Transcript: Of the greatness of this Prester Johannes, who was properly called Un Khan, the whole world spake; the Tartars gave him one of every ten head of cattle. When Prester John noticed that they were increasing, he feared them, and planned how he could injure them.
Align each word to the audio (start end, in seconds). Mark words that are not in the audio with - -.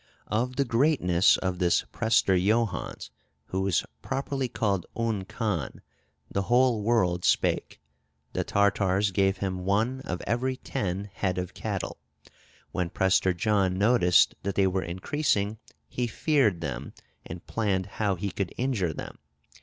Of 0.29 0.55
the 0.55 0.65
greatness 0.65 1.37
of 1.37 1.59
this 1.59 1.83
Prester 1.91 2.35
Johannes, 2.35 3.11
who 3.49 3.61
was 3.61 3.85
properly 4.01 4.47
called 4.47 4.87
Un 4.95 5.25
Khan, 5.25 5.79
the 6.31 6.41
whole 6.41 6.81
world 6.81 7.23
spake; 7.23 7.79
the 8.33 8.43
Tartars 8.43 9.11
gave 9.11 9.37
him 9.37 9.63
one 9.63 10.01
of 10.03 10.19
every 10.25 10.55
ten 10.57 11.07
head 11.13 11.37
of 11.37 11.53
cattle. 11.53 11.97
When 12.71 12.89
Prester 12.89 13.31
John 13.31 13.77
noticed 13.77 14.33
that 14.41 14.55
they 14.55 14.65
were 14.65 14.81
increasing, 14.81 15.59
he 15.87 16.07
feared 16.07 16.61
them, 16.61 16.93
and 17.23 17.45
planned 17.45 17.85
how 18.01 18.15
he 18.15 18.31
could 18.31 18.55
injure 18.57 18.93
them. 18.93 19.19